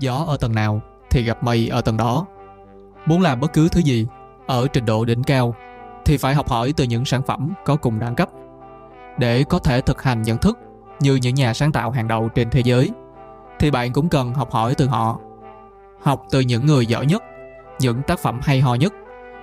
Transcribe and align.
gió 0.00 0.24
ở 0.28 0.36
tầng 0.36 0.54
nào 0.54 0.80
thì 1.10 1.22
gặp 1.22 1.42
mây 1.42 1.68
ở 1.68 1.80
tầng 1.80 1.96
đó. 1.96 2.26
Muốn 3.06 3.22
làm 3.22 3.40
bất 3.40 3.52
cứ 3.52 3.68
thứ 3.68 3.80
gì 3.80 4.06
ở 4.46 4.66
trình 4.72 4.86
độ 4.86 5.04
đỉnh 5.04 5.22
cao 5.22 5.54
thì 6.04 6.16
phải 6.16 6.34
học 6.34 6.48
hỏi 6.48 6.74
từ 6.76 6.84
những 6.84 7.04
sản 7.04 7.22
phẩm 7.22 7.52
có 7.64 7.76
cùng 7.76 7.98
đẳng 7.98 8.14
cấp 8.14 8.28
để 9.18 9.44
có 9.48 9.58
thể 9.58 9.80
thực 9.80 10.02
hành 10.02 10.22
nhận 10.22 10.38
thức 10.38 10.58
như 11.00 11.14
những 11.14 11.34
nhà 11.34 11.54
sáng 11.54 11.72
tạo 11.72 11.90
hàng 11.90 12.08
đầu 12.08 12.28
trên 12.28 12.50
thế 12.50 12.60
giới. 12.60 12.90
Thì 13.58 13.70
bạn 13.70 13.92
cũng 13.92 14.08
cần 14.08 14.34
học 14.34 14.50
hỏi 14.50 14.74
từ 14.74 14.86
họ. 14.86 15.18
Học 16.00 16.22
từ 16.30 16.40
những 16.40 16.66
người 16.66 16.86
giỏi 16.86 17.06
nhất, 17.06 17.22
những 17.80 18.02
tác 18.02 18.18
phẩm 18.18 18.40
hay 18.42 18.60
ho 18.60 18.74
nhất 18.74 18.92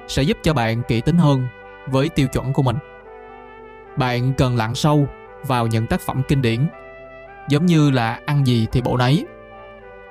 sẽ 0.07 0.23
giúp 0.23 0.37
cho 0.43 0.53
bạn 0.53 0.81
kỹ 0.87 1.01
tính 1.01 1.17
hơn 1.17 1.47
với 1.87 2.09
tiêu 2.09 2.27
chuẩn 2.27 2.53
của 2.53 2.61
mình. 2.61 2.77
Bạn 3.97 4.33
cần 4.37 4.55
lặn 4.55 4.75
sâu 4.75 5.07
vào 5.47 5.67
những 5.67 5.87
tác 5.87 6.01
phẩm 6.01 6.21
kinh 6.27 6.41
điển, 6.41 6.67
giống 7.49 7.65
như 7.65 7.91
là 7.91 8.19
ăn 8.25 8.47
gì 8.47 8.67
thì 8.71 8.81
bộ 8.81 8.97
nấy 8.97 9.25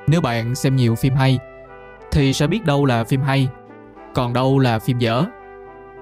nếu 0.07 0.21
bạn 0.21 0.55
xem 0.55 0.77
nhiều 0.77 0.95
phim 0.95 1.15
hay, 1.15 1.39
thì 2.13 2.33
sẽ 2.33 2.47
biết 2.47 2.65
đâu 2.65 2.85
là 2.85 3.05
phim 3.05 3.21
hay, 3.21 3.49
còn 4.15 4.33
đâu 4.33 4.59
là 4.59 4.79
phim 4.79 4.99
dở. 4.99 5.25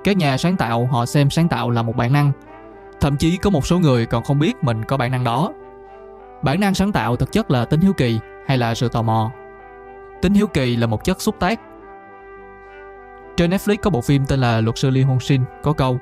Các 0.05 0.17
nhà 0.17 0.37
sáng 0.37 0.57
tạo 0.57 0.87
họ 0.87 1.07
xem 1.07 1.31
sáng 1.31 1.49
tạo 1.49 1.71
là 1.71 1.83
một 1.83 1.97
bản 1.97 2.13
năng. 2.13 2.33
Thậm 3.01 3.17
chí 3.17 3.37
có 3.37 3.51
một 3.51 3.67
số 3.67 3.79
người 3.79 4.07
còn 4.07 4.25
không 4.25 4.39
biết 4.39 4.65
mình 4.65 4.85
có 4.85 4.97
bản 4.97 5.11
năng 5.11 5.25
đó. 5.25 5.53
Bản 6.43 6.61
năng 6.61 6.75
sáng 6.75 6.93
tạo 6.93 7.17
thực 7.17 7.33
chất 7.33 7.51
là 7.51 7.65
tính 7.65 7.81
hiếu 7.81 7.93
kỳ 7.93 8.19
hay 8.47 8.59
là 8.59 8.75
sự 8.75 8.89
tò 8.89 9.03
mò? 9.03 9.31
Tính 10.23 10.35
hiếu 10.35 10.47
kỳ 10.47 10.77
là 10.77 10.87
một 10.87 11.05
chất 11.05 11.21
xúc 11.21 11.37
tác. 11.39 11.61
Trên 13.37 13.51
netflix 13.51 13.77
có 13.83 13.91
bộ 13.91 14.01
phim 14.01 14.27
tên 14.27 14.41
là 14.41 14.61
luật 14.61 14.79
sư 14.79 14.91
lee 14.91 15.05
hong 15.05 15.21
shin 15.21 15.41
có 15.63 15.73
câu, 15.73 15.99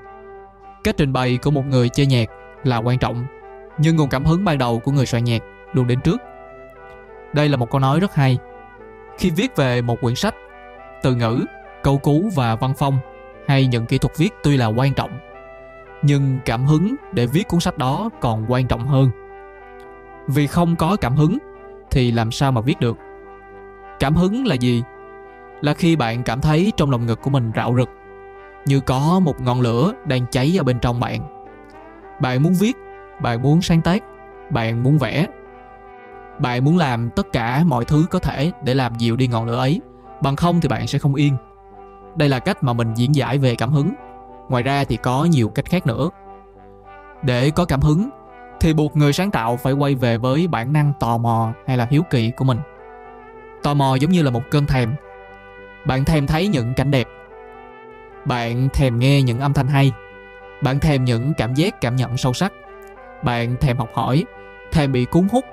cách 0.85 0.97
trình 0.97 1.13
bày 1.13 1.39
của 1.43 1.51
một 1.51 1.67
người 1.67 1.89
chơi 1.89 2.07
nhạc 2.07 2.29
là 2.65 2.77
quan 2.77 2.99
trọng, 2.99 3.27
nhưng 3.79 3.97
nguồn 3.97 4.09
cảm 4.09 4.25
hứng 4.25 4.45
ban 4.45 4.59
đầu 4.59 4.79
của 4.79 4.93
người 4.93 5.07
soạn 5.07 5.25
nhạc 5.25 5.43
luôn 5.73 5.87
đến 5.87 6.01
trước 6.01 6.21
đây 7.33 7.49
là 7.49 7.57
một 7.57 7.71
câu 7.71 7.81
nói 7.81 8.01
rất 8.01 8.15
hay. 8.15 8.39
Khi 9.19 9.31
viết 9.31 9.57
về 9.57 9.83
một 9.83 10.01
quyển 10.01 10.15
sách, 10.15 10.35
từ 11.03 11.15
ngữ, 11.15 11.45
câu 11.83 11.99
cú 11.99 12.25
và 12.35 12.57
văn 12.57 12.73
phong 12.79 12.99
hay 13.49 13.67
những 13.67 13.87
kỹ 13.87 13.99
thuật 13.99 14.19
viết 14.19 14.35
tuy 14.43 14.57
là 14.57 14.67
quan 14.67 14.95
trọng, 14.95 15.11
nhưng 16.03 16.39
cảm 16.45 16.67
hứng 16.67 16.95
để 17.13 17.27
viết 17.27 17.49
cuốn 17.49 17.61
sách 17.61 17.79
đó 17.79 18.11
còn 18.21 18.45
quan 18.49 18.67
trọng 18.67 18.87
hơn. 18.87 19.11
Vì 20.27 20.47
không 20.47 20.77
có 20.77 20.97
cảm 20.97 21.17
hứng 21.17 21.39
thì 21.91 22.13
làm 22.13 22.31
sao 22.31 22.53
mà 22.53 22.61
viết 22.61 22.81
được? 22.81 22.97
Cảm 24.01 24.15
hứng 24.15 24.47
là 24.47 24.55
gì? 24.55 24.83
Là 25.61 25.75
khi 25.75 25.97
bạn 25.97 26.23
cảm 26.23 26.41
thấy 26.41 26.73
trong 26.77 26.91
lòng 26.91 27.07
ngực 27.07 27.23
của 27.23 27.31
mình 27.31 27.53
rạo 27.57 27.75
rực, 27.79 27.89
như 28.67 28.81
có 28.81 29.21
một 29.21 29.41
ngọn 29.41 29.61
lửa 29.61 29.93
đang 30.05 30.27
cháy 30.31 30.59
ở 30.61 30.65
bên 30.65 30.79
trong 30.79 31.01
bạn. 31.01 31.21
Bạn 32.21 32.43
muốn 32.43 32.55
viết, 32.61 32.77
bạn 33.23 33.43
muốn 33.43 33.63
sáng 33.63 33.83
tác, 33.83 34.03
bạn 34.51 34.83
muốn 34.83 34.99
vẽ 34.99 35.27
bạn 36.41 36.65
muốn 36.65 36.79
làm 36.79 37.11
tất 37.11 37.33
cả 37.33 37.63
mọi 37.67 37.85
thứ 37.85 38.07
có 38.11 38.19
thể 38.19 38.53
để 38.65 38.75
làm 38.75 38.95
dịu 38.95 39.17
đi 39.17 39.27
ngọn 39.27 39.47
lửa 39.47 39.59
ấy. 39.59 39.81
Bằng 40.23 40.37
không 40.37 40.61
thì 40.61 40.69
bạn 40.69 40.87
sẽ 40.87 40.99
không 40.99 41.15
yên. 41.15 41.37
Đây 42.17 42.29
là 42.29 42.39
cách 42.39 42.63
mà 42.63 42.73
mình 42.73 42.95
diễn 42.95 43.15
giải 43.15 43.39
về 43.39 43.55
cảm 43.55 43.73
hứng. 43.73 43.95
Ngoài 44.49 44.63
ra 44.63 44.85
thì 44.85 44.97
có 44.97 45.25
nhiều 45.25 45.49
cách 45.49 45.65
khác 45.65 45.87
nữa. 45.87 46.09
Để 47.23 47.51
có 47.51 47.65
cảm 47.65 47.81
hứng, 47.81 48.11
thì 48.61 48.73
buộc 48.73 48.97
người 48.97 49.13
sáng 49.13 49.31
tạo 49.31 49.57
phải 49.57 49.73
quay 49.73 49.95
về 49.95 50.19
với 50.19 50.47
bản 50.49 50.73
năng 50.73 50.93
tò 51.01 51.19
mò 51.19 51.53
hay 51.67 51.77
là 51.77 51.87
hiếu 51.91 52.03
kỳ 52.11 52.31
của 52.31 52.45
mình. 52.45 52.59
Tò 53.63 53.75
mò 53.75 53.95
giống 53.95 54.11
như 54.11 54.23
là 54.23 54.31
một 54.31 54.43
cơn 54.51 54.67
thèm. 54.67 54.95
Bạn 55.87 56.05
thèm 56.05 56.27
thấy 56.27 56.49
những 56.49 56.75
cảnh 56.75 56.91
đẹp. 56.91 57.07
Bạn 58.25 58.69
thèm 58.73 58.99
nghe 58.99 59.23
những 59.23 59.41
âm 59.41 59.53
thanh 59.53 59.67
hay. 59.67 59.93
Bạn 60.63 60.81
thèm 60.81 61.05
những 61.05 61.35
cảm 61.35 61.55
giác 61.55 61.81
cảm 61.81 61.97
nhận 61.97 62.17
sâu 62.17 62.33
sắc. 62.33 62.53
Bạn 63.23 63.57
thèm 63.61 63.77
học 63.77 63.89
hỏi, 63.95 64.25
thèm 64.73 64.93
bị 64.93 65.05
cuốn 65.05 65.29
hút 65.33 65.45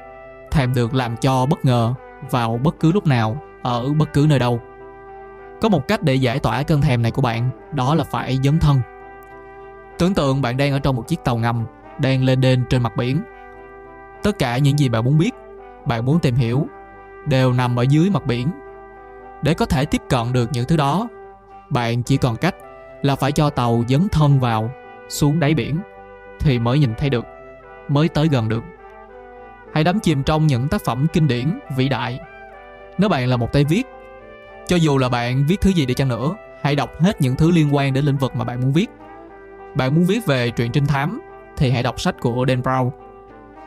thèm 0.58 0.73
được 0.73 0.94
làm 0.94 1.17
cho 1.17 1.45
bất 1.45 1.66
ngờ 1.66 1.94
vào 2.30 2.59
bất 2.63 2.80
cứ 2.80 2.91
lúc 2.91 3.08
nào, 3.08 3.41
ở 3.63 3.94
bất 3.94 4.13
cứ 4.13 4.25
nơi 4.29 4.40
đâu. 4.40 4.62
Có 5.62 5.69
một 5.69 5.88
cách 5.88 6.03
để 6.03 6.16
giải 6.16 6.40
tỏa 6.40 6.63
cơn 6.63 6.81
thèm 6.81 7.01
này 7.01 7.12
của 7.12 7.22
bạn, 7.22 7.50
đó 7.73 7.95
là 7.95 8.03
phải 8.03 8.40
dấn 8.44 8.59
thân. 8.59 8.79
Tưởng 10.00 10.13
tượng 10.13 10.41
bạn 10.41 10.57
đang 10.57 10.72
ở 10.72 10.79
trong 10.79 10.95
một 10.95 11.07
chiếc 11.07 11.23
tàu 11.23 11.38
ngầm, 11.38 11.66
đang 12.00 12.23
lên 12.23 12.41
đên 12.41 12.63
trên 12.69 12.84
mặt 12.84 12.95
biển. 12.97 13.22
Tất 14.23 14.40
cả 14.40 14.57
những 14.57 14.79
gì 14.79 14.90
bạn 14.90 15.06
muốn 15.06 15.18
biết, 15.18 15.31
bạn 15.85 16.06
muốn 16.06 16.19
tìm 16.19 16.35
hiểu, 16.35 16.68
đều 17.25 17.53
nằm 17.53 17.79
ở 17.79 17.84
dưới 17.84 18.09
mặt 18.09 18.25
biển. 18.25 18.47
Để 19.41 19.53
có 19.53 19.66
thể 19.66 19.85
tiếp 19.85 20.01
cận 20.09 20.34
được 20.34 20.50
những 20.51 20.66
thứ 20.68 20.78
đó, 20.78 21.07
bạn 21.69 22.03
chỉ 22.03 22.18
còn 22.18 22.35
cách 22.35 22.56
là 23.01 23.16
phải 23.16 23.31
cho 23.31 23.50
tàu 23.50 23.84
dấn 23.88 24.07
thân 24.12 24.39
vào, 24.39 24.72
xuống 25.09 25.39
đáy 25.39 25.53
biển, 25.53 25.79
thì 26.39 26.59
mới 26.59 26.79
nhìn 26.79 26.94
thấy 26.97 27.09
được, 27.09 27.25
mới 27.88 28.09
tới 28.09 28.28
gần 28.28 28.50
được 28.50 28.63
hãy 29.73 29.83
đắm 29.83 30.00
chìm 30.00 30.23
trong 30.23 30.47
những 30.47 30.67
tác 30.67 30.85
phẩm 30.85 31.07
kinh 31.13 31.28
điển, 31.28 31.59
vĩ 31.75 31.89
đại. 31.89 32.19
Nếu 32.97 33.09
bạn 33.09 33.28
là 33.28 33.38
một 33.38 33.53
tay 33.53 33.63
viết, 33.63 33.83
cho 34.67 34.75
dù 34.75 34.97
là 34.97 35.09
bạn 35.09 35.45
viết 35.47 35.61
thứ 35.61 35.69
gì 35.69 35.85
đi 35.85 35.94
chăng 35.94 36.07
nữa, 36.07 36.35
hãy 36.61 36.75
đọc 36.75 36.91
hết 37.00 37.22
những 37.22 37.35
thứ 37.35 37.51
liên 37.51 37.75
quan 37.75 37.94
đến 37.94 38.06
lĩnh 38.06 38.17
vực 38.17 38.35
mà 38.35 38.44
bạn 38.44 38.61
muốn 38.61 38.73
viết. 38.73 38.89
Bạn 39.75 39.95
muốn 39.95 40.06
viết 40.06 40.25
về 40.25 40.51
truyện 40.51 40.72
trinh 40.72 40.85
thám, 40.85 41.22
thì 41.57 41.72
hãy 41.72 41.83
đọc 41.83 42.01
sách 42.01 42.16
của 42.19 42.45
Dan 42.47 42.61
Brown. 42.61 42.89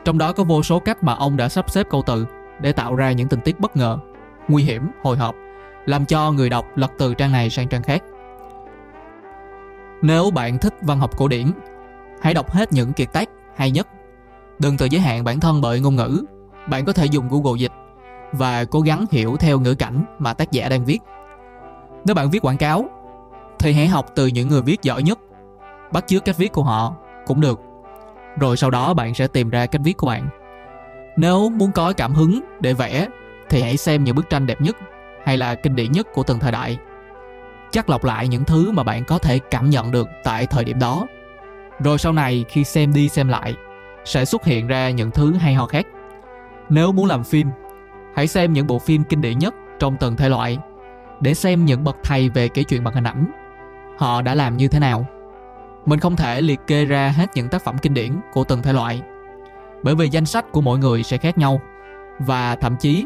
Trong 0.04 0.18
đó 0.18 0.32
có 0.32 0.44
vô 0.44 0.62
số 0.62 0.78
cách 0.78 1.02
mà 1.02 1.14
ông 1.14 1.36
đã 1.36 1.48
sắp 1.48 1.70
xếp 1.70 1.86
câu 1.90 2.02
từ 2.06 2.26
để 2.60 2.72
tạo 2.72 2.94
ra 2.94 3.12
những 3.12 3.28
tình 3.28 3.40
tiết 3.40 3.60
bất 3.60 3.76
ngờ, 3.76 3.98
nguy 4.48 4.62
hiểm, 4.62 4.90
hồi 5.02 5.16
hộp, 5.16 5.34
làm 5.86 6.06
cho 6.06 6.32
người 6.32 6.50
đọc 6.50 6.66
lật 6.76 6.92
từ 6.98 7.14
trang 7.14 7.32
này 7.32 7.50
sang 7.50 7.68
trang 7.68 7.82
khác. 7.82 8.02
Nếu 10.02 10.30
bạn 10.30 10.58
thích 10.58 10.74
văn 10.82 10.98
học 10.98 11.16
cổ 11.16 11.28
điển, 11.28 11.52
hãy 12.20 12.34
đọc 12.34 12.50
hết 12.50 12.72
những 12.72 12.92
kiệt 12.92 13.12
tác 13.12 13.28
hay 13.56 13.70
nhất 13.70 13.88
đừng 14.60 14.76
tự 14.76 14.86
giới 14.86 15.00
hạn 15.00 15.24
bản 15.24 15.40
thân 15.40 15.60
bởi 15.60 15.80
ngôn 15.80 15.96
ngữ. 15.96 16.24
Bạn 16.68 16.84
có 16.84 16.92
thể 16.92 17.06
dùng 17.06 17.28
google 17.28 17.58
dịch 17.58 17.72
và 18.32 18.64
cố 18.64 18.80
gắng 18.80 19.04
hiểu 19.10 19.36
theo 19.36 19.60
ngữ 19.60 19.74
cảnh 19.74 20.04
mà 20.18 20.34
tác 20.34 20.52
giả 20.52 20.68
đang 20.68 20.84
viết. 20.84 20.98
Nếu 22.04 22.14
bạn 22.14 22.30
viết 22.30 22.44
quảng 22.44 22.56
cáo, 22.56 22.88
thì 23.58 23.72
hãy 23.72 23.88
học 23.88 24.06
từ 24.14 24.26
những 24.26 24.48
người 24.48 24.62
viết 24.62 24.82
giỏi 24.82 25.02
nhất. 25.02 25.18
Bắt 25.92 26.04
chước 26.06 26.24
cách 26.24 26.36
viết 26.36 26.52
của 26.52 26.62
họ 26.62 26.94
cũng 27.26 27.40
được. 27.40 27.60
Rồi 28.40 28.56
sau 28.56 28.70
đó 28.70 28.94
bạn 28.94 29.14
sẽ 29.14 29.26
tìm 29.26 29.50
ra 29.50 29.66
cách 29.66 29.80
viết 29.84 29.96
của 29.96 30.06
bạn. 30.06 30.28
Nếu 31.16 31.48
muốn 31.48 31.72
có 31.72 31.92
cảm 31.92 32.14
hứng 32.14 32.40
để 32.60 32.72
vẽ, 32.72 33.06
thì 33.48 33.62
hãy 33.62 33.76
xem 33.76 34.04
những 34.04 34.16
bức 34.16 34.30
tranh 34.30 34.46
đẹp 34.46 34.60
nhất 34.60 34.76
hay 35.24 35.36
là 35.36 35.54
kinh 35.54 35.76
điển 35.76 35.92
nhất 35.92 36.06
của 36.14 36.22
từng 36.22 36.38
thời 36.38 36.52
đại. 36.52 36.78
Chắc 37.70 37.90
lọc 37.90 38.04
lại 38.04 38.28
những 38.28 38.44
thứ 38.44 38.70
mà 38.72 38.82
bạn 38.82 39.04
có 39.04 39.18
thể 39.18 39.38
cảm 39.38 39.70
nhận 39.70 39.90
được 39.90 40.08
tại 40.24 40.46
thời 40.46 40.64
điểm 40.64 40.78
đó. 40.78 41.06
Rồi 41.80 41.98
sau 41.98 42.12
này 42.12 42.44
khi 42.48 42.64
xem 42.64 42.92
đi 42.92 43.08
xem 43.08 43.28
lại 43.28 43.54
sẽ 44.04 44.24
xuất 44.24 44.44
hiện 44.44 44.66
ra 44.66 44.90
những 44.90 45.10
thứ 45.10 45.32
hay 45.32 45.54
ho 45.54 45.66
khác. 45.66 45.86
Nếu 46.68 46.92
muốn 46.92 47.06
làm 47.06 47.24
phim, 47.24 47.48
hãy 48.14 48.26
xem 48.26 48.52
những 48.52 48.66
bộ 48.66 48.78
phim 48.78 49.04
kinh 49.04 49.20
điển 49.20 49.38
nhất 49.38 49.54
trong 49.78 49.96
từng 49.96 50.16
thể 50.16 50.28
loại, 50.28 50.58
để 51.20 51.34
xem 51.34 51.64
những 51.64 51.84
bậc 51.84 51.96
thầy 52.02 52.28
về 52.28 52.48
kể 52.48 52.62
chuyện 52.62 52.84
bằng 52.84 52.94
hình 52.94 53.04
ảnh. 53.04 53.24
Họ 53.98 54.22
đã 54.22 54.34
làm 54.34 54.56
như 54.56 54.68
thế 54.68 54.78
nào? 54.78 55.06
Mình 55.86 55.98
không 56.00 56.16
thể 56.16 56.40
liệt 56.40 56.60
kê 56.66 56.84
ra 56.84 57.08
hết 57.08 57.26
những 57.34 57.48
tác 57.48 57.62
phẩm 57.62 57.78
kinh 57.78 57.94
điển 57.94 58.12
của 58.32 58.44
từng 58.44 58.62
thể 58.62 58.72
loại, 58.72 59.02
bởi 59.82 59.94
vì 59.94 60.08
danh 60.08 60.26
sách 60.26 60.52
của 60.52 60.60
mỗi 60.60 60.78
người 60.78 61.02
sẽ 61.02 61.16
khác 61.16 61.38
nhau, 61.38 61.60
và 62.18 62.56
thậm 62.56 62.76
chí 62.76 63.04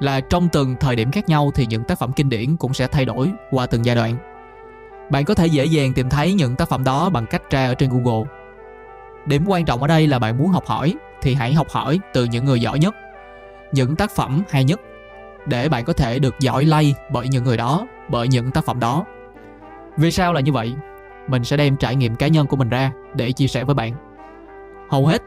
là 0.00 0.20
trong 0.20 0.48
từng 0.48 0.76
thời 0.80 0.96
điểm 0.96 1.10
khác 1.10 1.28
nhau 1.28 1.50
thì 1.54 1.66
những 1.66 1.84
tác 1.84 1.98
phẩm 1.98 2.12
kinh 2.12 2.28
điển 2.28 2.56
cũng 2.56 2.74
sẽ 2.74 2.86
thay 2.86 3.04
đổi 3.04 3.32
qua 3.50 3.66
từng 3.66 3.84
giai 3.84 3.96
đoạn. 3.96 4.16
Bạn 5.10 5.24
có 5.24 5.34
thể 5.34 5.46
dễ 5.46 5.64
dàng 5.64 5.92
tìm 5.92 6.08
thấy 6.08 6.32
những 6.32 6.56
tác 6.56 6.68
phẩm 6.68 6.84
đó 6.84 7.10
bằng 7.10 7.26
cách 7.26 7.42
tra 7.50 7.66
ở 7.66 7.74
trên 7.74 7.90
google 7.90 8.30
điểm 9.26 9.44
quan 9.46 9.64
trọng 9.64 9.80
ở 9.80 9.86
đây 9.86 10.06
là 10.06 10.18
bạn 10.18 10.38
muốn 10.38 10.48
học 10.48 10.66
hỏi, 10.66 10.94
thì 11.22 11.34
hãy 11.34 11.54
học 11.54 11.68
hỏi 11.70 12.00
từ 12.12 12.24
những 12.24 12.44
người 12.44 12.60
giỏi 12.60 12.78
nhất, 12.78 12.94
những 13.72 13.96
tác 13.96 14.10
phẩm 14.10 14.42
hay 14.50 14.64
nhất, 14.64 14.80
để 15.46 15.68
bạn 15.68 15.84
có 15.84 15.92
thể 15.92 16.18
được 16.18 16.40
giỏi 16.40 16.64
lay 16.64 16.94
bởi 17.12 17.28
những 17.28 17.44
người 17.44 17.56
đó, 17.56 17.86
bởi 18.08 18.28
những 18.28 18.50
tác 18.50 18.64
phẩm 18.64 18.80
đó. 18.80 19.04
Vì 19.96 20.10
sao 20.10 20.32
là 20.32 20.40
như 20.40 20.52
vậy? 20.52 20.74
Mình 21.28 21.44
sẽ 21.44 21.56
đem 21.56 21.76
trải 21.76 21.96
nghiệm 21.96 22.16
cá 22.16 22.26
nhân 22.26 22.46
của 22.46 22.56
mình 22.56 22.68
ra 22.68 22.92
để 23.14 23.32
chia 23.32 23.46
sẻ 23.46 23.64
với 23.64 23.74
bạn. 23.74 23.92
Hầu 24.90 25.06
hết, 25.06 25.22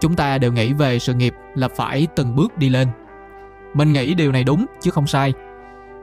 chúng 0.00 0.16
ta 0.16 0.38
đều 0.38 0.52
nghĩ 0.52 0.72
về 0.72 0.98
sự 0.98 1.14
nghiệp 1.14 1.34
là 1.54 1.68
phải 1.68 2.06
từng 2.16 2.36
bước 2.36 2.58
đi 2.58 2.68
lên. 2.68 2.88
Mình 3.74 3.92
nghĩ 3.92 4.14
điều 4.14 4.32
này 4.32 4.44
đúng 4.44 4.66
chứ 4.80 4.90
không 4.90 5.06
sai. 5.06 5.32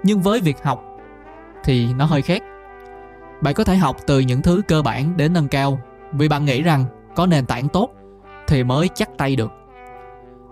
Nhưng 0.03 0.21
với 0.21 0.39
việc 0.41 0.63
học 0.63 0.83
thì 1.63 1.93
nó 1.93 2.05
hơi 2.05 2.21
khác. 2.21 2.43
Bạn 3.41 3.53
có 3.53 3.63
thể 3.63 3.75
học 3.75 3.97
từ 4.07 4.19
những 4.19 4.41
thứ 4.41 4.61
cơ 4.67 4.81
bản 4.81 5.17
đến 5.17 5.33
nâng 5.33 5.47
cao. 5.47 5.79
Vì 6.11 6.29
bạn 6.29 6.45
nghĩ 6.45 6.61
rằng 6.61 6.85
có 7.17 7.25
nền 7.25 7.45
tảng 7.45 7.67
tốt 7.67 7.89
thì 8.47 8.63
mới 8.63 8.89
chắc 8.93 9.09
tay 9.17 9.35
được. 9.35 9.51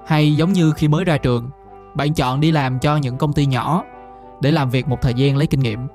Hay 0.06 0.36
giống 0.36 0.54
như 0.54 0.72
khi 0.72 0.88
mới 0.88 1.06
ra 1.06 1.18
trường, 1.18 1.50
bạn 1.96 2.14
chọn 2.14 2.40
đi 2.40 2.52
làm 2.52 2.80
cho 2.80 2.98
những 2.98 3.18
công 3.18 3.34
ty 3.34 3.46
nhỏ 3.46 3.84
để 4.42 4.52
làm 4.52 4.70
việc 4.70 4.88
một 4.88 5.02
thời 5.02 5.14
gian 5.14 5.38
lấy 5.38 5.48
kinh 5.48 5.60
nghiệm, 5.60 5.88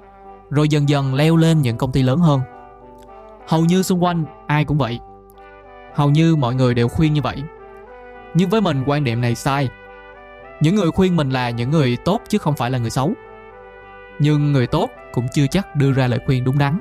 rồi 0.50 0.69
dần 0.69 0.88
dần 0.88 1.14
leo 1.14 1.37
lên 1.37 1.62
những 1.62 1.78
công 1.78 1.93
ty 1.93 2.02
lớn 2.02 2.19
hơn. 2.19 2.40
Hầu 3.49 3.64
như 3.64 3.82
xung 3.82 4.05
quanh 4.05 4.25
ai 4.46 4.64
cũng 4.64 4.78
vậy. 4.78 5.00
Hầu 5.94 6.11
như 6.11 6.37
mọi 6.37 6.55
người 6.55 6.75
đều 6.75 6.88
khuyên 6.88 7.12
như 7.14 7.22
vậy. 7.22 7.43
Nhưng 8.34 8.50
với 8.50 8.61
mình, 8.61 8.84
quan 8.87 9.05
điểm 9.05 9.20
này 9.20 9.34
sai. 9.34 9.69
Những 10.61 10.75
người 10.75 10.90
khuyên 10.90 11.17
mình 11.17 11.31
là 11.31 11.50
những 11.50 11.70
người 11.70 11.96
tốt 12.05 12.20
chứ 12.28 12.38
không 12.38 12.55
phải 12.55 12.70
là 12.70 12.78
người 12.78 12.90
xấu. 12.90 13.12
Nhưng 14.19 14.52
người 14.52 14.67
tốt 14.67 14.90
cũng 15.12 15.26
chưa 15.32 15.46
chắc 15.50 15.76
đưa 15.76 15.93
ra 15.93 16.06
lời 16.06 16.20
khuyên 16.26 16.44
đúng 16.44 16.58
đắn. 16.58 16.78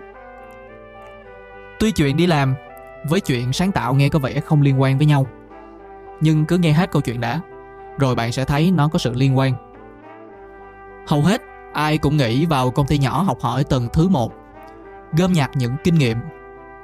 Tuy 1.80 1.91
chuyện 1.91 2.18
đi 2.18 2.27
làm 2.27 2.56
với 3.04 3.19
chuyện 3.19 3.54
sáng 3.54 3.72
tạo 3.72 3.94
nghe 3.94 4.10
có 4.10 4.19
vẻ 4.19 4.40
không 4.40 4.62
liên 4.62 4.81
quan 4.81 4.98
với 4.98 5.07
nhau 5.07 5.25
nhưng 6.22 6.46
cứ 6.46 6.57
nghe 6.57 6.72
hết 6.72 6.92
câu 6.92 7.01
chuyện 7.01 7.22
đã 7.22 7.42
rồi 8.00 8.16
bạn 8.16 8.31
sẽ 8.31 8.46
thấy 8.46 8.72
nó 8.72 8.88
có 8.88 9.00
sự 9.00 9.13
liên 9.13 9.38
quan 9.38 9.54
Hầu 11.10 11.22
hết 11.22 11.42
ai 11.74 11.98
cũng 11.98 12.18
nghĩ 12.18 12.46
vào 12.46 12.72
công 12.72 12.88
ty 12.88 12.98
nhỏ 12.98 13.22
học 13.22 13.38
hỏi 13.42 13.63
từng 13.63 13.88
thứ 13.94 14.07
một, 14.07 14.34
gom 15.18 15.34
nhặt 15.34 15.51
những 15.54 15.75
kinh 15.84 15.96
nghiệm, 15.96 16.18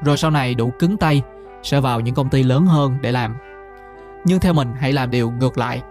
rồi 0.01 0.17
sau 0.17 0.31
này 0.31 0.55
đủ 0.55 0.73
cứng 0.79 0.97
tay 0.97 1.21
sẽ 1.63 1.79
vào 1.79 1.99
những 1.99 2.15
công 2.15 2.29
ty 2.29 2.43
lớn 2.43 2.65
hơn 2.65 2.97
để 3.01 3.11
làm. 3.11 3.35
Nhưng 4.25 4.39
theo 4.39 4.53
mình 4.53 4.73
hãy 4.79 4.93
làm 4.93 5.11
điều 5.11 5.31
ngược 5.31 5.57
lại. 5.57 5.81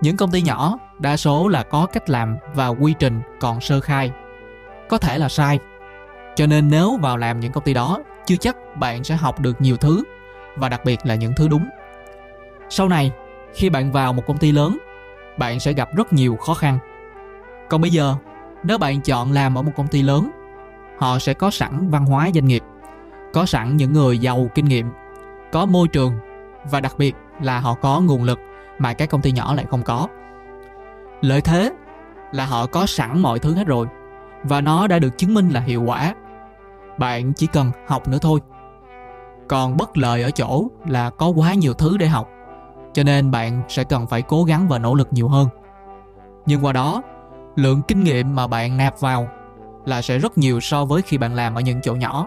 Những 0.00 0.16
công 0.16 0.30
ty 0.30 0.42
nhỏ 0.42 0.78
đa 0.98 1.16
số 1.16 1.48
là 1.48 1.62
có 1.62 1.86
cách 1.86 2.10
làm 2.10 2.36
và 2.54 2.68
quy 2.68 2.94
trình 2.98 3.20
còn 3.40 3.60
sơ 3.60 3.80
khai. 3.80 4.10
Có 4.88 4.98
thể 4.98 5.18
là 5.18 5.28
sai. 5.28 5.58
Cho 6.36 6.46
nên 6.46 6.68
nếu 6.68 6.98
vào 7.02 7.16
làm 7.16 7.40
những 7.40 7.52
công 7.52 7.64
ty 7.64 7.74
đó, 7.74 7.98
chưa 8.26 8.36
chắc 8.36 8.56
bạn 8.76 9.04
sẽ 9.04 9.16
học 9.16 9.40
được 9.40 9.60
nhiều 9.60 9.76
thứ 9.76 10.04
và 10.56 10.68
đặc 10.68 10.84
biệt 10.84 10.98
là 11.04 11.14
những 11.14 11.32
thứ 11.36 11.48
đúng. 11.48 11.68
Sau 12.68 12.88
này, 12.88 13.12
khi 13.54 13.70
bạn 13.70 13.92
vào 13.92 14.12
một 14.12 14.22
công 14.26 14.38
ty 14.38 14.52
lớn, 14.52 14.78
bạn 15.38 15.60
sẽ 15.60 15.72
gặp 15.72 15.88
rất 15.96 16.12
nhiều 16.12 16.36
khó 16.36 16.54
khăn. 16.54 16.78
Còn 17.68 17.80
bây 17.80 17.90
giờ, 17.90 18.14
nếu 18.62 18.78
bạn 18.78 19.00
chọn 19.00 19.32
làm 19.32 19.58
ở 19.58 19.62
một 19.62 19.72
công 19.76 19.88
ty 19.88 20.02
lớn, 20.02 20.30
họ 20.98 21.18
sẽ 21.18 21.34
có 21.34 21.50
sẵn 21.50 21.90
văn 21.90 22.06
hóa 22.06 22.30
doanh 22.34 22.46
nghiệp, 22.46 22.62
có 23.32 23.46
sẵn 23.46 23.76
những 23.76 23.92
người 23.92 24.18
giàu 24.18 24.50
kinh 24.54 24.64
nghiệm, 24.64 24.90
có 25.52 25.66
môi 25.66 25.88
trường 25.88 26.12
và 26.70 26.80
đặc 26.80 26.94
biệt 26.98 27.14
là 27.42 27.60
họ 27.60 27.74
có 27.74 28.00
nguồn 28.00 28.24
lực 28.24 28.40
mà 28.78 28.92
các 28.92 29.10
công 29.10 29.22
ty 29.22 29.32
nhỏ 29.32 29.54
lại 29.54 29.66
không 29.70 29.82
có. 29.82 30.08
Lợi 31.20 31.40
thế 31.40 31.72
là 32.32 32.46
họ 32.46 32.66
có 32.66 32.86
sẵn 32.86 33.18
mọi 33.18 33.38
thứ 33.38 33.54
hết 33.54 33.66
rồi 33.66 33.86
và 34.42 34.60
nó 34.60 34.86
đã 34.86 34.98
được 34.98 35.18
chứng 35.18 35.34
minh 35.34 35.48
là 35.48 35.60
hiệu 35.60 35.82
quả. 35.82 36.14
Bạn 36.98 37.32
chỉ 37.32 37.46
cần 37.46 37.70
học 37.86 38.08
nữa 38.08 38.18
thôi. 38.22 38.40
Còn 39.48 39.76
bất 39.76 39.98
lợi 39.98 40.22
ở 40.22 40.30
chỗ 40.30 40.68
là 40.86 41.10
có 41.10 41.28
quá 41.28 41.54
nhiều 41.54 41.74
thứ 41.74 41.96
để 41.96 42.06
học 42.06 42.28
cho 42.94 43.02
nên 43.02 43.30
bạn 43.30 43.62
sẽ 43.68 43.84
cần 43.84 44.06
phải 44.06 44.22
cố 44.22 44.44
gắng 44.44 44.68
và 44.68 44.78
nỗ 44.78 44.94
lực 44.94 45.08
nhiều 45.10 45.28
hơn. 45.28 45.48
Nhưng 46.46 46.64
qua 46.64 46.72
đó, 46.72 47.02
lượng 47.56 47.82
kinh 47.88 48.04
nghiệm 48.04 48.34
mà 48.34 48.46
bạn 48.46 48.76
nạp 48.76 49.00
vào 49.00 49.28
là 49.84 50.02
sẽ 50.02 50.18
rất 50.18 50.38
nhiều 50.38 50.60
so 50.60 50.84
với 50.84 51.02
khi 51.02 51.18
bạn 51.18 51.34
làm 51.34 51.54
ở 51.54 51.60
những 51.60 51.80
chỗ 51.82 51.94
nhỏ. 51.94 52.26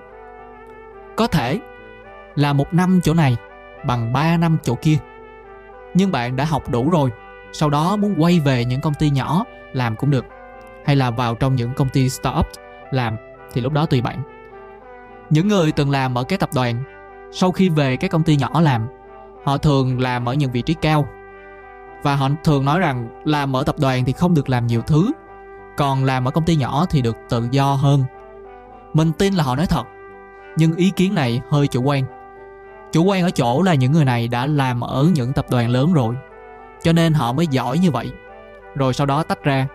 Có 1.16 1.28
thể 1.28 1.60
là 2.36 2.54
một 2.54 2.74
năm 2.74 3.00
chỗ 3.04 3.14
này 3.14 3.38
bằng 3.86 4.14
3 4.14 4.38
năm 4.38 4.58
chỗ 4.64 4.76
kia. 4.76 4.98
Nhưng 5.94 6.12
bạn 6.12 6.36
đã 6.36 6.46
học 6.46 6.70
đủ 6.70 6.90
rồi, 6.90 7.10
sau 7.54 7.70
đó 7.70 7.96
muốn 7.96 8.16
quay 8.18 8.40
về 8.40 8.66
những 8.66 8.82
công 8.82 8.94
ty 8.94 9.10
nhỏ 9.10 9.44
làm 9.74 9.96
cũng 9.96 10.12
được. 10.12 10.26
Hay 10.86 10.96
là 10.96 11.12
vào 11.12 11.36
trong 11.36 11.56
những 11.56 11.74
công 11.74 11.90
ty 11.90 12.10
startup 12.10 12.46
làm 12.92 13.16
thì 13.54 13.62
lúc 13.62 13.74
đó 13.74 13.86
tùy 13.86 14.02
bạn. 14.02 14.37
Những 15.30 15.48
người 15.48 15.72
từng 15.72 15.90
làm 15.90 16.18
ở 16.18 16.24
các 16.24 16.40
tập 16.40 16.50
đoàn, 16.56 16.84
sau 17.32 17.52
khi 17.52 17.70
về 17.70 17.98
các 17.98 18.12
công 18.12 18.24
ty 18.24 18.36
nhỏ 18.36 18.62
làm, 18.62 18.88
họ 19.44 19.58
thường 19.58 20.02
làm 20.02 20.30
ở 20.30 20.34
những 20.34 20.52
vị 20.52 20.62
trí 20.62 20.74
cao. 20.74 21.08
Và 22.04 22.16
họ 22.16 22.30
thường 22.44 22.66
nói 22.66 22.80
rằng 22.80 23.08
làm 23.26 23.56
ở 23.56 23.64
tập 23.64 23.76
đoàn 23.80 24.06
thì 24.06 24.14
không 24.14 24.34
được 24.34 24.50
làm 24.50 24.68
nhiều 24.68 24.82
thứ, 24.82 25.12
còn 25.78 26.04
làm 26.04 26.28
ở 26.28 26.32
công 26.32 26.46
ty 26.46 26.56
nhỏ 26.56 26.86
thì 26.90 27.02
được 27.02 27.18
tự 27.30 27.48
do 27.52 27.74
hơn. 27.74 28.04
Mình 28.94 29.12
tin 29.12 29.34
là 29.34 29.44
họ 29.44 29.56
nói 29.56 29.66
thật, 29.66 29.84
nhưng 30.58 30.76
ý 30.76 30.92
kiến 30.96 31.16
này 31.16 31.42
hơi 31.50 31.68
chủ 31.68 31.82
quan 31.82 32.04
chủ 32.92 33.04
quan 33.04 33.24
ở 33.24 33.32
chỗ 33.32 33.62
là 33.62 33.74
những 33.74 33.92
người 33.92 34.06
này 34.06 34.28
đã 34.28 34.46
làm 34.46 34.82
ở 34.82 35.08
những 35.16 35.34
tập 35.34 35.46
đoàn 35.50 35.70
lớn 35.70 35.94
rồi 35.94 36.16
cho 36.84 36.94
nên 36.94 37.14
họ 37.14 37.34
mới 37.34 37.48
giỏi 37.48 37.80
như 37.80 37.92
vậy 37.92 38.12
rồi 38.76 38.94
sau 38.94 39.08
đó 39.08 39.24
tách 39.24 39.44
ra 39.44 39.68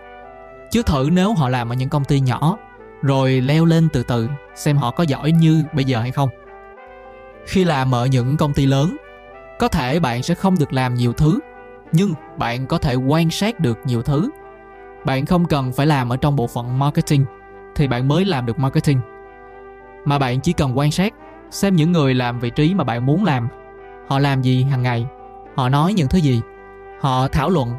chứ 0.71 0.83
thử 0.83 1.09
nếu 1.11 1.33
họ 1.33 1.49
làm 1.49 1.71
ở 1.71 1.75
những 1.75 1.89
công 1.89 2.03
ty 2.03 2.19
nhỏ 2.19 2.57
rồi 3.03 3.41
leo 3.41 3.65
lên 3.65 3.87
từ 3.93 4.03
từ, 4.03 4.29
xem 4.55 4.77
họ 4.77 4.91
có 4.91 5.03
giỏi 5.03 5.31
như 5.31 5.63
bây 5.73 5.85
giờ 5.85 5.99
hay 5.99 6.11
không. 6.11 6.29
Khi 7.45 7.63
làm 7.63 7.95
ở 7.95 8.05
những 8.05 8.37
công 8.37 8.53
ty 8.53 8.65
lớn, 8.65 8.97
có 9.59 9.67
thể 9.67 9.99
bạn 9.99 10.23
sẽ 10.23 10.35
không 10.35 10.55
được 10.59 10.73
làm 10.73 10.95
nhiều 10.95 11.13
thứ, 11.13 11.39
nhưng 11.91 12.13
bạn 12.37 12.67
có 12.67 12.77
thể 12.77 12.95
quan 12.95 13.29
sát 13.29 13.59
được 13.59 13.79
nhiều 13.85 14.01
thứ. 14.01 14.29
Bạn 15.05 15.25
không 15.25 15.45
cần 15.45 15.73
phải 15.73 15.87
làm 15.87 16.09
ở 16.09 16.17
trong 16.17 16.35
bộ 16.35 16.47
phận 16.47 16.79
marketing 16.79 17.25
thì 17.75 17.87
bạn 17.87 18.07
mới 18.07 18.25
làm 18.25 18.45
được 18.45 18.59
marketing. 18.59 18.99
Mà 20.05 20.19
bạn 20.19 20.39
chỉ 20.39 20.53
cần 20.53 20.77
quan 20.77 20.91
sát, 20.91 21.13
xem 21.51 21.75
những 21.75 21.91
người 21.91 22.13
làm 22.13 22.39
vị 22.39 22.49
trí 22.49 22.73
mà 22.73 22.83
bạn 22.83 23.05
muốn 23.05 23.23
làm, 23.23 23.47
họ 24.07 24.19
làm 24.19 24.41
gì 24.41 24.63
hàng 24.63 24.81
ngày, 24.83 25.05
họ 25.55 25.69
nói 25.69 25.93
những 25.93 26.07
thứ 26.07 26.17
gì, 26.17 26.41
họ 26.99 27.27
thảo 27.27 27.49
luận, 27.49 27.73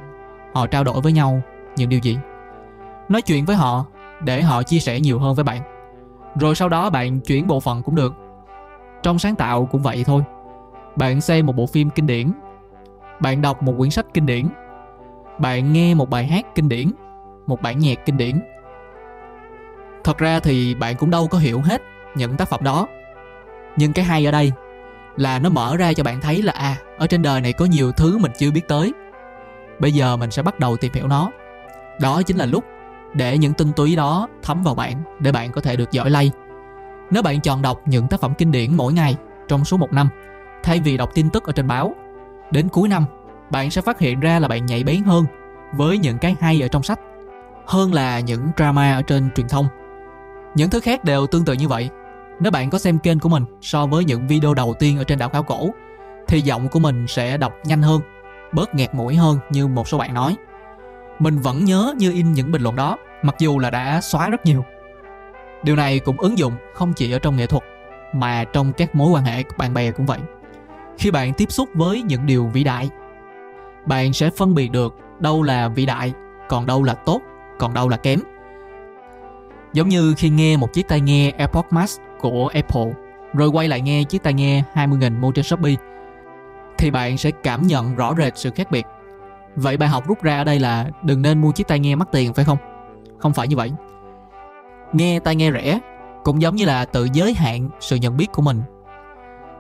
họ 0.55 0.67
trao 0.67 0.85
đổi 0.85 1.01
với 1.01 1.13
nhau, 1.13 1.43
những 1.77 1.89
điều 1.89 2.01
gì. 2.01 2.19
Nói 3.09 3.23
chuyện 3.23 3.45
với 3.45 3.57
họ 3.57 3.85
để 4.21 4.43
họ 4.43 4.63
chia 4.63 4.79
sẻ 4.79 5.01
nhiều 5.01 5.19
hơn 5.19 5.35
với 5.35 5.45
bạn. 5.45 5.63
Rồi 6.41 6.55
sau 6.55 6.69
đó 6.69 6.91
bạn 6.91 7.21
chuyển 7.21 7.47
bộ 7.47 7.61
phận 7.61 7.83
cũng 7.83 7.95
được. 7.95 8.15
Trong 9.03 9.19
sáng 9.19 9.35
tạo 9.35 9.69
cũng 9.73 9.83
vậy 9.83 10.05
thôi. 10.07 10.23
Bạn 10.97 11.21
xem 11.21 11.47
một 11.47 11.57
bộ 11.57 11.67
phim 11.67 11.91
kinh 11.91 12.07
điển. 12.07 12.33
Bạn 13.21 13.43
đọc 13.43 13.63
một 13.63 13.75
quyển 13.79 13.91
sách 13.91 14.07
kinh 14.15 14.27
điển. 14.27 14.49
Bạn 15.39 15.73
nghe 15.73 15.95
một 15.95 16.11
bài 16.11 16.27
hát 16.27 16.47
kinh 16.55 16.69
điển, 16.69 16.91
một 17.47 17.63
bản 17.63 17.79
nhạc 17.79 18.07
kinh 18.07 18.17
điển. 18.17 18.41
Thật 20.05 20.19
ra 20.19 20.41
thì 20.41 20.75
bạn 20.75 20.97
cũng 20.97 21.11
đâu 21.11 21.29
có 21.29 21.39
hiểu 21.39 21.61
hết 21.61 21.83
những 22.15 22.37
tác 22.37 22.49
phẩm 22.49 22.65
đó. 22.65 22.87
Nhưng 23.77 23.93
cái 23.93 24.05
hay 24.05 24.27
ở 24.27 24.33
đây 24.33 24.53
là 25.17 25.39
nó 25.39 25.49
mở 25.51 25.77
ra 25.77 25.93
cho 25.93 26.05
bạn 26.05 26.21
thấy 26.21 26.43
là 26.43 26.53
à 26.53 26.77
ở 26.99 27.07
trên 27.07 27.23
đời 27.23 27.41
này 27.41 27.53
có 27.53 27.65
nhiều 27.65 27.93
thứ 27.93 28.19
mình 28.19 28.33
chưa 28.39 28.51
biết 28.51 28.69
tới. 28.69 28.93
Bây 29.79 29.93
giờ 29.93 30.17
mình 30.17 30.31
sẽ 30.31 30.43
bắt 30.43 30.59
đầu 30.59 30.77
tìm 30.77 30.93
hiểu 30.93 31.09
nó. 31.09 31.31
Đó 32.01 32.23
chính 32.23 32.37
là 32.37 32.47
lúc 32.47 32.65
để 33.15 33.39
những 33.39 33.53
tinh 33.53 33.73
túy 33.73 33.97
đó 33.97 34.29
thấm 34.43 34.63
vào 34.63 34.75
bạn 34.75 35.03
để 35.21 35.33
bạn 35.33 35.53
có 35.53 35.61
thể 35.61 35.77
được 35.77 35.91
giỏi 35.91 36.11
lay. 36.11 36.31
Nếu 37.11 37.23
bạn 37.23 37.41
chọn 37.41 37.63
đọc 37.63 37.81
những 37.87 38.09
tác 38.09 38.21
phẩm 38.21 38.35
kinh 38.39 38.53
điển 38.53 38.77
mỗi 38.77 38.93
ngày 38.93 39.17
trong 39.49 39.65
số 39.65 39.77
một 39.77 39.93
năm 39.93 40.09
thay 40.63 40.81
vì 40.81 40.97
đọc 40.97 41.11
tin 41.15 41.31
tức 41.31 41.45
ở 41.45 41.53
trên 41.53 41.67
báo 41.67 41.95
đến 42.51 42.69
cuối 42.69 42.89
năm 42.89 43.05
bạn 43.51 43.71
sẽ 43.71 43.81
phát 43.81 43.99
hiện 43.99 44.21
ra 44.21 44.39
là 44.39 44.49
bạn 44.49 44.67
nhạy 44.67 44.85
bén 44.85 45.03
hơn 45.03 45.25
với 45.73 45.99
những 45.99 46.19
cái 46.19 46.37
hay 46.41 46.63
ở 46.63 46.69
trong 46.69 46.83
sách 46.83 47.01
hơn 47.67 47.95
là 47.95 48.21
những 48.21 48.49
drama 48.57 48.95
ở 48.95 49.03
trên 49.03 49.31
truyền 49.37 49.49
thông. 49.49 49.69
Những 50.55 50.71
thứ 50.71 50.81
khác 50.81 51.05
đều 51.05 51.27
tương 51.27 51.45
tự 51.45 51.53
như 51.53 51.69
vậy. 51.69 51.91
Nếu 52.41 52.53
bạn 52.53 52.71
có 52.71 52.79
xem 52.79 52.99
kênh 52.99 53.19
của 53.19 53.29
mình 53.29 53.45
so 53.61 53.87
với 53.87 54.05
những 54.05 54.27
video 54.27 54.55
đầu 54.55 54.75
tiên 54.79 54.99
ở 54.99 55.05
trên 55.05 55.19
đảo 55.19 55.29
khảo 55.29 55.43
cổ 55.43 55.71
thì 56.29 56.41
giọng 56.41 56.69
của 56.69 56.79
mình 56.79 57.07
sẽ 57.09 57.37
đọc 57.37 57.53
nhanh 57.65 57.83
hơn, 57.83 58.01
bớt 58.53 58.75
nghẹt 58.75 58.95
mũi 58.95 59.15
hơn 59.15 59.39
như 59.51 59.67
một 59.67 59.89
số 59.89 59.99
bạn 59.99 60.15
nói. 60.15 60.37
Mình 61.19 61.39
vẫn 61.39 61.65
nhớ 61.65 61.95
như 61.99 62.13
in 62.13 62.33
những 62.33 62.53
bình 62.53 62.63
luận 62.63 62.77
đó, 62.77 62.97
mặc 63.23 63.35
dù 63.39 63.59
là 63.59 63.71
đã 63.71 64.01
xóa 64.01 64.29
rất 64.29 64.47
nhiều. 64.47 64.65
Điều 65.63 65.77
này 65.77 65.99
cũng 65.99 66.21
ứng 66.21 66.39
dụng 66.39 66.53
không 66.75 66.93
chỉ 66.93 67.13
ở 67.13 67.19
trong 67.19 67.37
nghệ 67.37 67.47
thuật 67.47 67.63
mà 68.13 68.45
trong 68.53 68.73
các 68.73 68.95
mối 68.95 69.11
quan 69.11 69.25
hệ 69.25 69.43
bạn 69.59 69.75
bè 69.75 69.91
cũng 69.91 70.07
vậy. 70.07 70.19
Khi 70.99 71.11
bạn 71.11 71.33
tiếp 71.33 71.53
xúc 71.53 71.69
với 71.75 72.03
những 72.03 72.27
điều 72.27 72.47
vĩ 72.47 72.65
đại, 72.65 72.91
bạn 73.87 74.13
sẽ 74.13 74.31
phân 74.31 74.55
biệt 74.55 74.73
được 74.73 74.95
đâu 75.19 75.43
là 75.43 75.69
vĩ 75.69 75.87
đại, 75.87 76.13
còn 76.49 76.67
đâu 76.67 76.83
là 76.83 76.95
tốt, 76.95 77.21
còn 77.59 77.75
đâu 77.75 77.89
là 77.89 77.97
kém. 77.97 78.21
Giống 79.73 79.89
như 79.89 80.15
khi 80.17 80.31
nghe 80.31 80.57
một 80.57 80.73
chiếc 80.73 80.89
tai 80.89 81.01
nghe 81.01 81.31
AirPods 81.31 81.69
Max 81.71 81.99
của 82.21 82.51
Apple 82.55 82.93
rồi 83.35 83.49
quay 83.49 83.69
lại 83.69 83.81
nghe 83.81 84.05
chiếc 84.05 84.23
tai 84.23 84.35
nghe 84.35 84.63
20.000 84.75 85.21
mua 85.21 85.33
trên 85.33 85.45
Shopee 85.45 85.75
thì 86.79 86.91
bạn 86.91 87.19
sẽ 87.19 87.31
cảm 87.31 87.67
nhận 87.67 87.95
rõ 87.95 88.15
rệt 88.15 88.33
sự 88.39 88.51
khác 88.51 88.71
biệt. 88.71 88.87
Vậy 89.57 89.77
bài 89.77 89.89
học 89.89 90.07
rút 90.07 90.23
ra 90.23 90.39
ở 90.39 90.45
đây 90.45 90.59
là 90.59 90.87
đừng 91.03 91.23
nên 91.23 91.41
mua 91.41 91.53
chiếc 91.53 91.69
tai 91.69 91.79
nghe 91.79 91.95
mắc 91.95 92.09
tiền 92.13 92.35
phải 92.35 92.45
không? 92.45 92.59
Không 93.19 93.33
phải 93.33 93.49
như 93.49 93.57
vậy. 93.57 93.73
Nghe 94.93 95.21
tai 95.21 95.37
nghe 95.37 95.53
rẻ 95.53 95.79
cũng 96.25 96.43
giống 96.43 96.57
như 96.57 96.65
là 96.65 96.85
tự 96.85 97.09
giới 97.13 97.35
hạn 97.35 97.69
sự 97.81 97.97
nhận 97.97 98.17
biết 98.17 98.33
của 98.33 98.43
mình. 98.43 98.63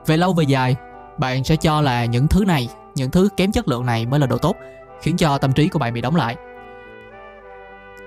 Về 0.06 0.16
lâu 0.16 0.32
về 0.32 0.44
dài, 0.44 0.76
bạn 1.18 1.44
sẽ 1.44 1.56
cho 1.56 1.80
là 1.80 2.04
những 2.04 2.28
thứ 2.28 2.44
này, 2.44 2.68
những 2.94 3.10
thứ 3.10 3.28
kém 3.36 3.52
chất 3.52 3.68
lượng 3.68 3.86
này 3.86 4.06
mới 4.06 4.20
là 4.20 4.26
đồ 4.26 4.38
tốt, 4.38 4.56
khiến 5.02 5.16
cho 5.16 5.38
tâm 5.38 5.52
trí 5.52 5.68
của 5.68 5.78
bạn 5.78 5.94
bị 5.94 6.00
đóng 6.00 6.16
lại. 6.16 6.36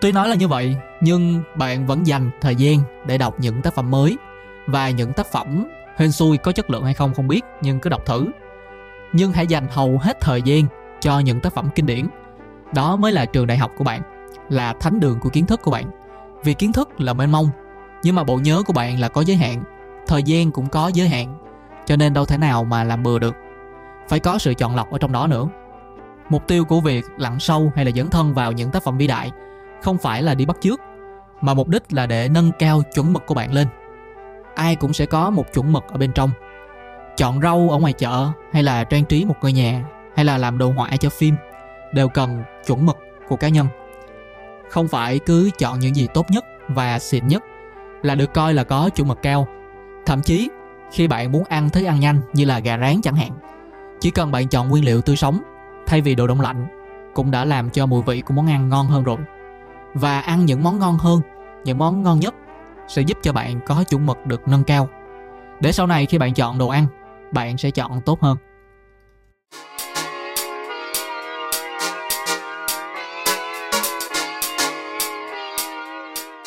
Tuy 0.02 0.12
nói 0.12 0.30
là 0.30 0.36
như 0.36 0.48
vậy, 0.48 0.76
nhưng 1.02 1.44
bạn 1.56 1.86
vẫn 1.86 2.08
dành 2.08 2.32
thời 2.42 2.56
gian 2.56 2.80
để 3.06 3.18
đọc 3.18 3.36
những 3.40 3.62
tác 3.62 3.74
phẩm 3.74 3.92
mới 3.92 4.18
và 4.68 4.90
những 4.90 5.14
tác 5.14 5.28
phẩm 5.32 5.68
hên 5.98 6.12
xui 6.12 6.38
có 6.38 6.52
chất 6.52 6.70
lượng 6.70 6.84
hay 6.84 6.94
không 6.94 7.14
không 7.14 7.28
biết 7.28 7.42
nhưng 7.62 7.80
cứ 7.80 7.90
đọc 7.90 8.06
thử 8.06 8.26
nhưng 9.14 9.32
hãy 9.32 9.48
dành 9.48 9.68
hầu 9.70 9.98
hết 9.98 10.18
thời 10.22 10.42
gian 10.42 10.64
cho 11.00 11.20
những 11.20 11.40
tác 11.40 11.54
phẩm 11.54 11.70
kinh 11.76 11.86
điển. 11.86 12.08
Đó 12.74 12.96
mới 12.96 13.12
là 13.12 13.26
trường 13.26 13.48
đại 13.48 13.58
học 13.58 13.72
của 13.78 13.84
bạn, 13.84 14.02
là 14.50 14.74
thánh 14.74 15.00
đường 15.00 15.20
của 15.20 15.30
kiến 15.30 15.46
thức 15.46 15.62
của 15.62 15.72
bạn. 15.72 15.86
Vì 16.44 16.54
kiến 16.54 16.74
thức 16.74 17.02
là 17.02 17.14
mênh 17.14 17.32
mông, 17.32 17.50
nhưng 18.04 18.16
mà 18.16 18.24
bộ 18.24 18.38
nhớ 18.38 18.64
của 18.68 18.74
bạn 18.74 19.00
là 19.00 19.08
có 19.08 19.22
giới 19.22 19.38
hạn, 19.38 19.64
thời 20.08 20.24
gian 20.24 20.52
cũng 20.52 20.68
có 20.70 20.92
giới 20.94 21.08
hạn, 21.08 21.38
cho 21.86 21.96
nên 21.96 22.14
đâu 22.14 22.26
thể 22.26 22.38
nào 22.38 22.64
mà 22.64 22.84
làm 22.84 23.04
bừa 23.04 23.20
được. 23.20 23.36
Phải 24.10 24.20
có 24.20 24.38
sự 24.38 24.54
chọn 24.54 24.76
lọc 24.76 24.92
ở 24.92 24.98
trong 24.98 25.12
đó 25.12 25.28
nữa. 25.28 25.48
Mục 26.30 26.48
tiêu 26.48 26.66
của 26.66 26.80
việc 26.80 27.06
lặn 27.18 27.40
sâu 27.40 27.72
hay 27.76 27.86
là 27.86 27.90
dẫn 27.90 28.10
thân 28.10 28.34
vào 28.34 28.52
những 28.52 28.72
tác 28.72 28.84
phẩm 28.84 28.98
vĩ 28.98 29.08
đại 29.08 29.32
không 29.82 29.98
phải 29.98 30.24
là 30.24 30.34
đi 30.34 30.46
bắt 30.46 30.58
chước, 30.62 30.80
mà 31.42 31.54
mục 31.54 31.68
đích 31.68 31.94
là 31.94 32.06
để 32.06 32.30
nâng 32.30 32.52
cao 32.60 32.82
chuẩn 32.94 33.14
mực 33.14 33.26
của 33.26 33.34
bạn 33.34 33.54
lên. 33.54 33.68
Ai 34.56 34.76
cũng 34.76 34.94
sẽ 34.94 35.06
có 35.06 35.30
một 35.30 35.54
chuẩn 35.54 35.74
mực 35.74 35.84
ở 35.88 35.98
bên 35.98 36.12
trong, 36.12 36.30
chọn 37.18 37.42
rau 37.42 37.70
ở 37.72 37.78
ngoài 37.78 37.94
chợ 37.94 38.28
hay 38.54 38.64
là 38.64 38.84
trang 38.84 39.06
trí 39.06 39.26
một 39.26 39.36
ngôi 39.42 39.54
nhà 39.54 39.84
hay 40.18 40.26
là 40.26 40.38
làm 40.38 40.58
đồ 40.58 40.72
họa 40.72 40.90
cho 41.00 41.10
phim, 41.10 41.36
đều 41.94 42.10
cần 42.10 42.44
chuẩn 42.66 42.86
mực 42.86 42.98
của 43.28 43.36
cá 43.36 43.50
nhân. 43.50 43.68
Không 44.70 44.88
phải 44.88 45.20
cứ 45.20 45.50
chọn 45.58 45.80
những 45.80 45.96
gì 45.96 46.08
tốt 46.14 46.26
nhất 46.30 46.46
và 46.68 47.00
xịn 47.00 47.28
nhất 47.28 47.44
là 48.02 48.16
được 48.16 48.34
coi 48.34 48.54
là 48.54 48.64
có 48.64 48.90
chuẩn 48.90 49.08
mực 49.08 49.22
cao. 49.22 49.48
Thậm 50.06 50.22
chí, 50.22 50.50
khi 50.92 51.08
bạn 51.08 51.32
muốn 51.32 51.44
ăn 51.44 51.70
thức 51.70 51.86
ăn 51.86 52.00
nhanh 52.00 52.22
như 52.34 52.46
là 52.46 52.60
gà 52.60 52.78
rán 52.78 53.02
chẳng 53.02 53.16
hạn, 53.16 53.32
chỉ 54.00 54.12
cần 54.12 54.32
bạn 54.32 54.48
chọn 54.48 54.70
nguyên 54.70 54.86
liệu 54.86 55.02
tươi 55.02 55.16
sống, 55.16 55.42
thay 55.88 56.02
vì 56.02 56.16
đồ 56.16 56.28
đông 56.28 56.42
lạnh, 56.42 56.68
cũng 57.14 57.32
đã 57.32 57.46
làm 57.46 57.70
cho 57.70 57.86
mùi 57.86 58.02
vị 58.02 58.22
của 58.22 58.34
món 58.34 58.48
ăn 58.48 58.70
ngon 58.70 58.88
hơn 58.88 59.04
rồi. 59.04 59.18
Và 59.94 60.20
ăn 60.20 60.46
những 60.46 60.64
món 60.64 60.80
ngon 60.80 60.98
hơn, 60.98 61.22
những 61.64 61.78
món 61.78 62.04
ngon 62.04 62.20
nhất 62.20 62.36
sẽ 62.88 63.02
giúp 63.02 63.18
cho 63.22 63.34
bạn 63.34 63.60
có 63.66 63.84
chuẩn 63.84 64.06
mực 64.06 64.26
được 64.26 64.48
nâng 64.48 64.64
cao. 64.64 64.90
Để 65.60 65.72
sau 65.72 65.88
này 65.88 66.06
khi 66.06 66.18
bạn 66.18 66.34
chọn 66.34 66.58
đồ 66.58 66.68
ăn, 66.68 66.88
bạn 67.32 67.58
sẽ 67.58 67.72
chọn 67.72 68.02
tốt 68.02 68.22
hơn. 68.22 68.38